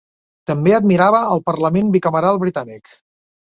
[0.51, 2.97] També admirava al parlament bicameral britànic.